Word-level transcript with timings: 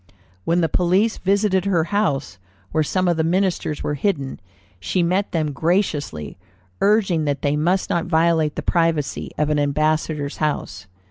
"When 0.45 0.61
the 0.61 0.67
police 0.67 1.19
visited 1.19 1.65
her 1.65 1.83
house, 1.93 2.39
where 2.71 2.83
some 2.83 3.07
of 3.07 3.17
the 3.17 3.23
ministers 3.23 3.83
were 3.83 3.93
hidden, 3.93 4.39
she 4.79 5.03
met 5.03 5.31
them 5.31 5.51
graciously, 5.51 6.39
urging 6.81 7.25
that 7.25 7.43
they 7.43 7.55
must 7.55 7.91
not 7.91 8.05
violate 8.07 8.55
the 8.55 8.63
privacy 8.63 9.29
of 9.37 9.51
an 9.51 9.59
ambassador's 9.59 10.37
house. 10.37 10.87